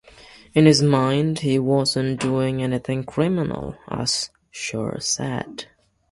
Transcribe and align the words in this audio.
In 0.55 0.65
his 0.65 0.81
mind, 0.81 1.41
he 1.41 1.59
wasn't 1.59 2.19
doing 2.19 2.63
anything 2.63 3.03
criminal, 3.03 3.75
as 3.87 4.31
Shur 4.51 4.97
said. 4.99 5.65